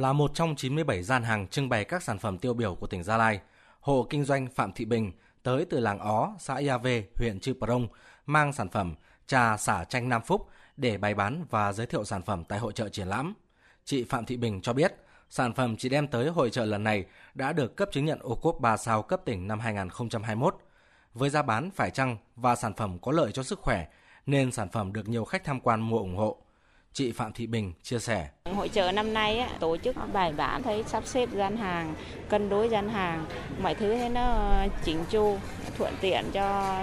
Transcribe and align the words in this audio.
là 0.00 0.12
một 0.12 0.30
trong 0.34 0.56
97 0.56 1.02
gian 1.02 1.22
hàng 1.22 1.46
trưng 1.48 1.68
bày 1.68 1.84
các 1.84 2.02
sản 2.02 2.18
phẩm 2.18 2.38
tiêu 2.38 2.54
biểu 2.54 2.74
của 2.74 2.86
tỉnh 2.86 3.02
Gia 3.02 3.16
Lai. 3.16 3.40
Hộ 3.80 4.06
kinh 4.10 4.24
doanh 4.24 4.46
Phạm 4.54 4.72
Thị 4.72 4.84
Bình 4.84 5.12
tới 5.42 5.66
từ 5.70 5.80
làng 5.80 5.98
Ó, 5.98 6.34
xã 6.38 6.56
Ia 6.56 6.78
Vê, 6.78 7.04
huyện 7.16 7.40
Chư 7.40 7.54
Prong 7.54 7.88
mang 8.26 8.52
sản 8.52 8.68
phẩm 8.68 8.94
trà 9.26 9.56
xả 9.56 9.84
chanh 9.84 10.08
Nam 10.08 10.22
Phúc 10.22 10.48
để 10.76 10.98
bày 10.98 11.14
bán 11.14 11.44
và 11.50 11.72
giới 11.72 11.86
thiệu 11.86 12.04
sản 12.04 12.22
phẩm 12.22 12.44
tại 12.44 12.58
hội 12.58 12.72
trợ 12.72 12.88
triển 12.88 13.08
lãm. 13.08 13.34
Chị 13.84 14.04
Phạm 14.04 14.24
Thị 14.24 14.36
Bình 14.36 14.60
cho 14.60 14.72
biết, 14.72 14.94
sản 15.30 15.54
phẩm 15.54 15.76
chị 15.76 15.88
đem 15.88 16.06
tới 16.06 16.28
hội 16.28 16.50
trợ 16.50 16.64
lần 16.64 16.84
này 16.84 17.04
đã 17.34 17.52
được 17.52 17.76
cấp 17.76 17.88
chứng 17.92 18.04
nhận 18.04 18.18
ô 18.22 18.34
cốp 18.34 18.60
3 18.60 18.76
sao 18.76 19.02
cấp 19.02 19.20
tỉnh 19.24 19.48
năm 19.48 19.60
2021. 19.60 20.56
Với 21.14 21.30
giá 21.30 21.42
bán 21.42 21.70
phải 21.70 21.90
chăng 21.90 22.16
và 22.36 22.56
sản 22.56 22.74
phẩm 22.74 22.98
có 22.98 23.12
lợi 23.12 23.32
cho 23.32 23.42
sức 23.42 23.58
khỏe 23.58 23.86
nên 24.26 24.52
sản 24.52 24.68
phẩm 24.68 24.92
được 24.92 25.08
nhiều 25.08 25.24
khách 25.24 25.44
tham 25.44 25.60
quan 25.60 25.80
mua 25.80 25.98
ủng 25.98 26.16
hộ. 26.16 26.42
Chị 26.92 27.12
Phạm 27.12 27.32
Thị 27.32 27.46
Bình 27.46 27.72
chia 27.82 27.98
sẻ. 27.98 28.28
Hội 28.54 28.68
trợ 28.68 28.92
năm 28.92 29.14
nay 29.14 29.38
á, 29.38 29.48
tổ 29.60 29.76
chức 29.76 29.96
bài 30.12 30.32
bản 30.36 30.62
thấy 30.62 30.84
sắp 30.86 31.06
xếp 31.06 31.28
gian 31.32 31.56
hàng, 31.56 31.94
cân 32.28 32.48
đối 32.48 32.68
gian 32.68 32.88
hàng, 32.88 33.24
mọi 33.62 33.74
thứ 33.74 33.94
thế 33.94 34.08
nó 34.08 34.20
ờ, 34.20 34.68
chỉnh 34.84 35.04
chu, 35.10 35.38
thuận 35.78 35.94
tiện 36.00 36.24
cho 36.32 36.76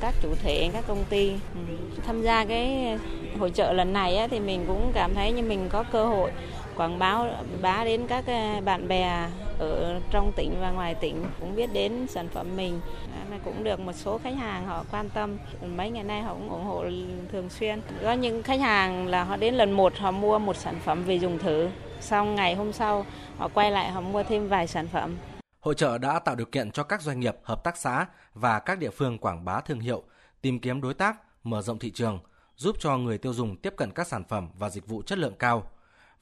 các 0.00 0.14
chủ 0.22 0.34
thể, 0.42 0.70
các 0.72 0.84
công 0.88 1.04
ty. 1.10 1.30
Ừ. 1.30 1.76
Tham 2.06 2.22
gia 2.22 2.44
cái 2.44 2.98
hội 3.38 3.50
trợ 3.50 3.72
lần 3.72 3.92
này 3.92 4.16
á, 4.16 4.26
thì 4.30 4.40
mình 4.40 4.64
cũng 4.66 4.92
cảm 4.94 5.14
thấy 5.14 5.32
như 5.32 5.42
mình 5.42 5.68
có 5.68 5.84
cơ 5.92 6.04
hội 6.04 6.30
quảng 6.76 6.98
bá 6.98 7.18
bá 7.62 7.84
đến 7.84 8.06
các 8.06 8.24
ờ, 8.26 8.60
bạn 8.64 8.88
bè 8.88 9.28
ở 9.58 10.00
trong 10.10 10.32
tỉnh 10.36 10.60
và 10.60 10.70
ngoài 10.70 10.94
tỉnh 10.94 11.24
cũng 11.40 11.56
biết 11.56 11.72
đến 11.72 12.06
sản 12.08 12.28
phẩm 12.28 12.56
mình. 12.56 12.80
À, 13.12 13.38
cũng 13.44 13.64
được 13.64 13.80
một 13.80 13.92
số 13.92 14.18
khách 14.18 14.36
hàng 14.36 14.66
họ 14.66 14.84
quan 14.90 15.10
tâm. 15.10 15.38
Mấy 15.76 15.90
ngày 15.90 16.04
nay 16.04 16.22
họ 16.22 16.34
cũng 16.34 16.50
ủng 16.50 16.64
hộ 16.64 16.84
thường 17.32 17.48
xuyên. 17.50 17.80
Có 18.02 18.12
những 18.12 18.42
khách 18.42 18.60
hàng 18.60 19.06
là 19.06 19.24
họ 19.24 19.36
đến 19.36 19.54
lần 19.54 19.72
một 19.72 19.96
họ 19.98 20.10
mua 20.10 20.38
một 20.38 20.56
sản 20.56 20.80
phẩm 20.84 21.04
về 21.04 21.18
dùng 21.18 21.38
thử. 21.38 21.68
Xong 22.00 22.34
ngày 22.34 22.54
hôm 22.54 22.72
sau 22.72 23.06
họ 23.38 23.48
quay 23.48 23.70
lại 23.70 23.90
họ 23.90 24.00
mua 24.00 24.22
thêm 24.22 24.48
vài 24.48 24.66
sản 24.66 24.86
phẩm. 24.88 25.16
Hội 25.60 25.74
trợ 25.74 25.98
đã 25.98 26.18
tạo 26.18 26.34
điều 26.34 26.46
kiện 26.46 26.70
cho 26.70 26.82
các 26.82 27.02
doanh 27.02 27.20
nghiệp, 27.20 27.36
hợp 27.42 27.64
tác 27.64 27.76
xã 27.76 28.06
và 28.34 28.58
các 28.58 28.78
địa 28.78 28.90
phương 28.90 29.18
quảng 29.18 29.44
bá 29.44 29.60
thương 29.60 29.80
hiệu, 29.80 30.02
tìm 30.40 30.60
kiếm 30.60 30.80
đối 30.80 30.94
tác, 30.94 31.16
mở 31.44 31.62
rộng 31.62 31.78
thị 31.78 31.90
trường, 31.90 32.18
giúp 32.56 32.76
cho 32.78 32.96
người 32.96 33.18
tiêu 33.18 33.32
dùng 33.32 33.56
tiếp 33.56 33.74
cận 33.76 33.90
các 33.90 34.06
sản 34.06 34.24
phẩm 34.28 34.48
và 34.58 34.70
dịch 34.70 34.86
vụ 34.86 35.02
chất 35.02 35.18
lượng 35.18 35.34
cao, 35.38 35.70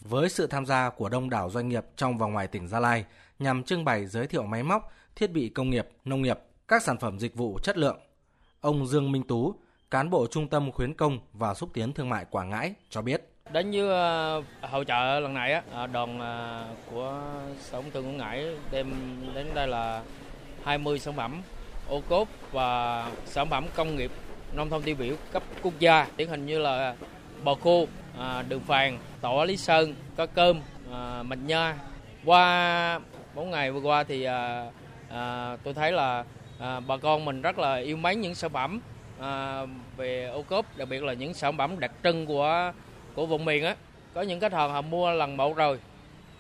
với 0.05 0.29
sự 0.29 0.47
tham 0.47 0.67
gia 0.67 0.91
của 0.91 1.09
đông 1.09 1.31
đảo 1.31 1.51
doanh 1.51 1.69
nghiệp 1.69 1.85
trong 1.97 2.19
và 2.19 2.27
ngoài 2.27 2.47
tỉnh 2.47 2.69
Gia 2.69 2.81
Lai 2.81 3.05
nhằm 3.39 3.63
trưng 3.63 3.85
bày 3.85 4.07
giới 4.07 4.27
thiệu 4.27 4.43
máy 4.43 4.63
móc, 4.63 4.93
thiết 5.17 5.31
bị 5.31 5.49
công 5.49 5.71
nghiệp, 5.71 5.89
nông 6.05 6.23
nghiệp, 6.23 6.39
các 6.69 6.83
sản 6.83 6.99
phẩm 6.99 7.19
dịch 7.19 7.35
vụ 7.35 7.59
chất 7.63 7.79
lượng. 7.79 7.99
Ông 8.61 8.87
Dương 8.87 9.13
Minh 9.13 9.23
Tú, 9.23 9.55
cán 9.91 10.11
bộ 10.11 10.27
Trung 10.31 10.49
tâm 10.49 10.73
khuyến 10.73 10.95
công 10.95 11.19
và 11.33 11.55
xúc 11.55 11.71
tiến 11.73 11.93
thương 11.93 12.09
mại 12.09 12.25
Quảng 12.25 12.51
Ngãi 12.51 12.75
cho 12.91 13.03
biết. 13.03 13.23
Đến 13.53 13.71
như 13.71 13.91
ờ, 13.91 14.43
hội 14.61 14.85
trợ 14.85 15.21
lần 15.21 15.35
này 15.35 15.53
á, 15.53 15.63
ờ, 15.71 15.87
đoàn 15.87 16.21
ờ, 16.21 16.67
của 16.91 17.23
Sở 17.61 17.77
Công 17.77 17.91
Thương 17.91 18.05
Quảng 18.05 18.17
Ngãi 18.17 18.57
đem 18.71 18.91
đến 19.35 19.47
đây 19.55 19.69
là 19.69 20.03
20 20.65 20.99
sản 20.99 21.15
phẩm 21.17 21.43
ô 21.89 22.03
cốp 22.09 22.29
và 22.53 23.11
sản 23.27 23.51
phẩm 23.51 23.67
công 23.75 23.97
nghiệp 23.97 24.11
nông 24.55 24.71
thôn 24.71 24.83
tiêu 24.83 24.97
biểu 24.99 25.17
cấp 25.33 25.43
quốc 25.63 25.73
gia 25.79 26.07
điển 26.17 26.29
hình 26.29 26.47
như 26.47 26.59
là 26.59 26.97
bò 27.45 27.55
khô 27.55 27.87
à, 28.19 28.45
đường 28.49 28.61
phàn, 28.61 28.99
Tỏ 29.21 29.45
lý 29.45 29.57
sơn, 29.57 29.95
có 30.17 30.27
cơm, 30.27 30.61
à, 30.93 31.23
mạch 31.23 31.39
nha. 31.47 31.79
Qua 32.25 33.01
4 33.35 33.51
ngày 33.51 33.73
vừa 33.73 33.81
qua 33.81 34.05
thì 34.05 34.25
à, 34.25 34.71
à, 35.11 35.57
tôi 35.65 35.75
thấy 35.75 35.93
là 35.93 36.25
à, 36.59 36.81
bà 36.81 36.97
con 36.97 37.25
mình 37.25 37.43
rất 37.43 37.59
là 37.59 37.77
yêu 37.77 37.97
mến 37.97 38.21
những 38.21 38.35
sản 38.35 38.51
phẩm 38.51 38.81
à, 39.21 39.63
về 39.97 40.25
ô 40.25 40.43
cốp, 40.43 40.77
đặc 40.77 40.89
biệt 40.89 41.03
là 41.03 41.13
những 41.13 41.35
sản 41.35 41.57
phẩm 41.57 41.81
đặc 41.81 41.91
trưng 42.03 42.27
của 42.27 42.73
của 43.15 43.27
vùng 43.27 43.45
miền 43.45 43.65
á. 43.65 43.77
Có 44.15 44.23
những 44.23 44.41
khách 44.41 44.53
hàng 44.53 44.73
họ 44.73 44.83
mua 44.83 45.11
lần 45.11 45.37
một 45.37 45.57
rồi, 45.57 45.79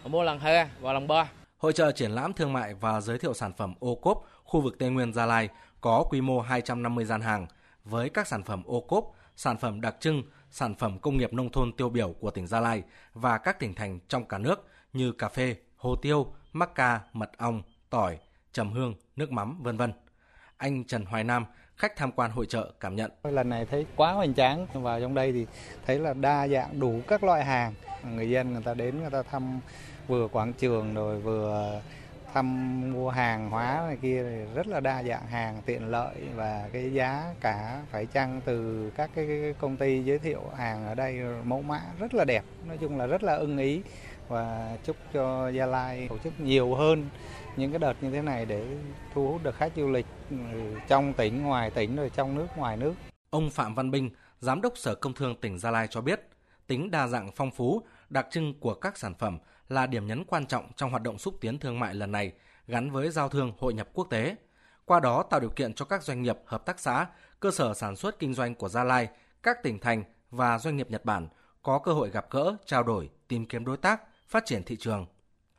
họ 0.02 0.08
mua 0.08 0.22
lần 0.22 0.38
hai 0.38 0.66
và 0.80 0.92
lần 0.92 1.08
ba. 1.08 1.30
Hội 1.58 1.72
trợ 1.72 1.92
triển 1.92 2.10
lãm 2.10 2.32
thương 2.32 2.52
mại 2.52 2.74
và 2.74 3.00
giới 3.00 3.18
thiệu 3.18 3.34
sản 3.34 3.52
phẩm 3.56 3.74
ô 3.80 3.94
cốp 3.94 4.24
khu 4.44 4.60
vực 4.60 4.78
Tây 4.78 4.90
Nguyên 4.90 5.12
Gia 5.12 5.26
Lai 5.26 5.48
có 5.80 6.04
quy 6.10 6.20
mô 6.20 6.40
250 6.40 7.04
gian 7.04 7.20
hàng 7.20 7.46
với 7.84 8.08
các 8.08 8.26
sản 8.26 8.42
phẩm 8.42 8.62
ô 8.66 8.80
cốp, 8.80 9.04
sản 9.36 9.56
phẩm 9.58 9.80
đặc 9.80 9.96
trưng, 10.00 10.22
sản 10.50 10.74
phẩm 10.74 10.98
công 10.98 11.16
nghiệp 11.16 11.32
nông 11.32 11.52
thôn 11.52 11.72
tiêu 11.72 11.88
biểu 11.88 12.12
của 12.12 12.30
tỉnh 12.30 12.46
Gia 12.46 12.60
Lai 12.60 12.82
và 13.12 13.38
các 13.38 13.58
tỉnh 13.58 13.74
thành 13.74 13.98
trong 14.08 14.24
cả 14.24 14.38
nước 14.38 14.68
như 14.92 15.12
cà 15.12 15.28
phê, 15.28 15.56
hồ 15.76 15.96
tiêu, 15.96 16.26
mắc 16.52 16.70
ca, 16.74 17.00
mật 17.12 17.30
ong, 17.38 17.62
tỏi, 17.90 18.18
trầm 18.52 18.72
hương, 18.72 18.94
nước 19.16 19.32
mắm, 19.32 19.62
vân 19.62 19.76
vân. 19.76 19.92
Anh 20.56 20.84
Trần 20.84 21.04
Hoài 21.04 21.24
Nam, 21.24 21.46
khách 21.76 21.96
tham 21.96 22.12
quan 22.12 22.30
hội 22.30 22.46
trợ 22.46 22.72
cảm 22.80 22.96
nhận. 22.96 23.10
Lần 23.22 23.48
này 23.48 23.66
thấy 23.70 23.86
quá 23.96 24.12
hoành 24.12 24.34
tráng, 24.34 24.66
vào 24.72 25.00
trong 25.00 25.14
đây 25.14 25.32
thì 25.32 25.46
thấy 25.86 25.98
là 25.98 26.14
đa 26.14 26.48
dạng 26.48 26.80
đủ 26.80 27.00
các 27.08 27.24
loại 27.24 27.44
hàng. 27.44 27.74
Người 28.14 28.30
dân 28.30 28.52
người 28.52 28.62
ta 28.62 28.74
đến 28.74 29.00
người 29.00 29.10
ta 29.10 29.22
thăm 29.22 29.60
vừa 30.06 30.28
quảng 30.28 30.52
trường 30.52 30.94
rồi 30.94 31.20
vừa 31.20 31.80
thăm 32.34 32.80
mua 32.92 33.10
hàng 33.10 33.50
hóa 33.50 33.82
này 33.86 33.96
kia 34.02 34.22
thì 34.22 34.54
rất 34.54 34.66
là 34.66 34.80
đa 34.80 35.02
dạng 35.02 35.26
hàng 35.26 35.62
tiện 35.66 35.90
lợi 35.90 36.14
và 36.34 36.68
cái 36.72 36.92
giá 36.92 37.34
cả 37.40 37.82
phải 37.90 38.06
chăng 38.06 38.40
từ 38.44 38.90
các 38.96 39.10
cái 39.14 39.54
công 39.60 39.76
ty 39.76 40.02
giới 40.02 40.18
thiệu 40.18 40.40
hàng 40.56 40.86
ở 40.86 40.94
đây 40.94 41.20
mẫu 41.44 41.62
mã 41.62 41.80
rất 41.98 42.14
là 42.14 42.24
đẹp 42.24 42.44
nói 42.66 42.78
chung 42.80 42.98
là 42.98 43.06
rất 43.06 43.22
là 43.22 43.34
ưng 43.34 43.58
ý 43.58 43.82
và 44.28 44.76
chúc 44.84 44.96
cho 45.12 45.48
Gia 45.48 45.66
Lai 45.66 46.06
tổ 46.08 46.18
chức 46.18 46.40
nhiều 46.40 46.74
hơn 46.74 47.08
những 47.56 47.72
cái 47.72 47.78
đợt 47.78 47.94
như 48.00 48.10
thế 48.10 48.22
này 48.22 48.46
để 48.46 48.66
thu 49.14 49.28
hút 49.28 49.42
được 49.42 49.54
khách 49.54 49.72
du 49.76 49.88
lịch 49.88 50.06
ừ, 50.30 50.36
trong 50.88 51.12
tỉnh 51.12 51.42
ngoài 51.42 51.70
tỉnh 51.70 51.96
rồi 51.96 52.10
trong 52.10 52.34
nước 52.34 52.46
ngoài 52.56 52.76
nước. 52.76 52.94
Ông 53.30 53.50
Phạm 53.50 53.74
Văn 53.74 53.90
bình 53.90 54.10
Giám 54.38 54.60
đốc 54.60 54.78
Sở 54.78 54.94
Công 54.94 55.14
Thương 55.14 55.34
tỉnh 55.40 55.58
Gia 55.58 55.70
Lai 55.70 55.86
cho 55.90 56.00
biết, 56.00 56.20
tính 56.66 56.90
đa 56.90 57.06
dạng 57.06 57.30
phong 57.36 57.50
phú, 57.50 57.82
đặc 58.10 58.26
trưng 58.30 58.54
của 58.60 58.74
các 58.74 58.98
sản 58.98 59.14
phẩm 59.14 59.38
là 59.68 59.86
điểm 59.86 60.06
nhấn 60.06 60.24
quan 60.24 60.46
trọng 60.46 60.72
trong 60.76 60.90
hoạt 60.90 61.02
động 61.02 61.18
xúc 61.18 61.36
tiến 61.40 61.58
thương 61.58 61.80
mại 61.80 61.94
lần 61.94 62.12
này 62.12 62.32
gắn 62.66 62.90
với 62.90 63.10
giao 63.10 63.28
thương 63.28 63.52
hội 63.58 63.74
nhập 63.74 63.88
quốc 63.92 64.06
tế. 64.10 64.36
Qua 64.84 65.00
đó 65.00 65.22
tạo 65.22 65.40
điều 65.40 65.50
kiện 65.50 65.74
cho 65.74 65.84
các 65.84 66.02
doanh 66.02 66.22
nghiệp, 66.22 66.38
hợp 66.46 66.66
tác 66.66 66.80
xã, 66.80 67.06
cơ 67.40 67.50
sở 67.50 67.74
sản 67.74 67.96
xuất 67.96 68.18
kinh 68.18 68.34
doanh 68.34 68.54
của 68.54 68.68
Gia 68.68 68.84
Lai, 68.84 69.08
các 69.42 69.62
tỉnh 69.62 69.78
thành 69.78 70.04
và 70.30 70.58
doanh 70.58 70.76
nghiệp 70.76 70.90
Nhật 70.90 71.04
Bản 71.04 71.28
có 71.62 71.78
cơ 71.78 71.92
hội 71.92 72.10
gặp 72.10 72.26
gỡ, 72.30 72.56
trao 72.66 72.82
đổi, 72.82 73.10
tìm 73.28 73.46
kiếm 73.46 73.64
đối 73.64 73.76
tác, 73.76 74.02
phát 74.28 74.46
triển 74.46 74.62
thị 74.62 74.76
trường. 74.76 75.06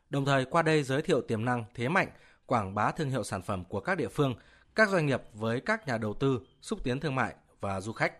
Đồng 0.09 0.25
thời 0.25 0.45
qua 0.45 0.61
đây 0.61 0.83
giới 0.83 1.01
thiệu 1.01 1.21
tiềm 1.21 1.45
năng, 1.45 1.63
thế 1.73 1.89
mạnh, 1.89 2.07
quảng 2.45 2.75
bá 2.75 2.91
thương 2.91 3.09
hiệu 3.09 3.23
sản 3.23 3.41
phẩm 3.41 3.63
của 3.65 3.79
các 3.79 3.97
địa 3.97 4.07
phương, 4.07 4.35
các 4.75 4.89
doanh 4.89 5.05
nghiệp 5.05 5.21
với 5.33 5.61
các 5.61 5.87
nhà 5.87 5.97
đầu 5.97 6.13
tư, 6.13 6.39
xúc 6.61 6.79
tiến 6.83 6.99
thương 6.99 7.15
mại 7.15 7.35
và 7.61 7.81
du 7.81 7.93
khách 7.93 8.13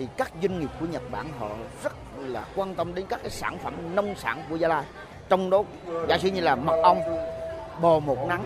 thì 0.00 0.08
các 0.16 0.32
doanh 0.42 0.60
nghiệp 0.60 0.70
của 0.80 0.86
Nhật 0.86 1.02
Bản 1.10 1.26
họ 1.38 1.48
rất 1.82 1.92
là 2.18 2.44
quan 2.56 2.74
tâm 2.74 2.94
đến 2.94 3.06
các 3.08 3.20
cái 3.22 3.30
sản 3.30 3.58
phẩm 3.58 3.74
nông 3.94 4.14
sản 4.14 4.42
của 4.50 4.56
Gia 4.56 4.68
Lai. 4.68 4.84
Trong 5.28 5.50
đó, 5.50 5.62
giả 6.08 6.18
sử 6.18 6.28
như 6.28 6.40
là 6.40 6.56
mật 6.56 6.80
ong, 6.82 7.02
bò 7.80 7.98
một 7.98 8.28
nắng 8.28 8.44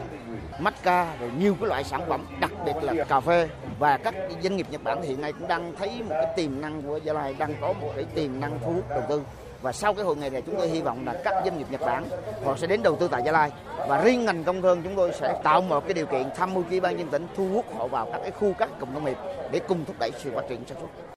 matcha 0.59 1.17
rồi 1.21 1.31
nhiều 1.39 1.57
cái 1.61 1.69
loại 1.69 1.85
sản 1.85 2.03
phẩm, 2.09 2.27
đặc 2.41 2.51
biệt 2.65 2.73
là 2.83 3.05
cà 3.05 3.21
phê. 3.21 3.49
Và 3.79 3.97
các 3.97 4.15
doanh 4.43 4.57
nghiệp 4.57 4.67
Nhật 4.71 4.85
Bản 4.85 5.03
hiện 5.03 5.21
nay 5.21 5.33
cũng 5.33 5.49
đang 5.49 5.73
thấy 5.79 6.03
một 6.09 6.15
cái 6.15 6.27
tiềm 6.37 6.61
năng 6.61 6.83
của 6.83 6.97
Gia 6.97 7.13
Lai, 7.13 7.35
đang 7.39 7.55
có 7.61 7.73
một 7.73 7.91
cái 7.97 8.05
tiềm 8.05 8.41
năng 8.41 8.59
thu 8.65 8.73
hút 8.73 8.89
đầu 8.89 9.03
tư. 9.09 9.23
Và 9.63 9.73
sau 9.73 9.95
cái 9.95 10.05
hội 10.05 10.17
nghị 10.17 10.31
này, 10.31 10.43
chúng 10.43 10.57
tôi 10.59 10.69
hy 10.69 10.83
vọng 10.83 11.07
là 11.07 11.15
các 11.25 11.35
doanh 11.45 11.59
nghiệp 11.59 11.67
Nhật 11.71 11.81
Bản, 11.81 12.05
họ 12.45 12.57
sẽ 12.57 12.67
đến 12.67 12.83
đầu 12.83 12.97
tư 12.97 13.09
tại 13.11 13.23
Gia 13.27 13.33
Lai. 13.33 13.51
Và 13.89 14.03
riêng 14.05 14.25
ngành 14.25 14.45
công 14.45 14.63
thương 14.63 14.83
chúng 14.83 14.97
tôi 14.97 15.13
sẽ 15.13 15.41
tạo 15.43 15.61
một 15.61 15.85
cái 15.85 15.95
điều 15.95 16.07
kiện 16.07 16.31
tham 16.37 16.55
mưu 16.55 16.63
chi 16.71 16.81
ban 16.81 16.99
dân 16.99 17.09
tỉnh 17.09 17.27
thu 17.37 17.49
hút 17.49 17.65
họ 17.79 17.87
vào 17.87 18.09
các 18.13 18.19
cái 18.23 18.31
khu 18.31 18.53
các 18.59 18.69
cụm 18.81 18.95
công 18.95 19.05
nghiệp 19.05 19.19
để 19.51 19.61
cùng 19.69 19.85
thúc 19.85 19.97
đẩy 19.99 20.11
sự 20.19 20.31
phát 20.35 20.43
triển 20.49 20.65
sản 20.67 20.79
xuất. 20.81 21.05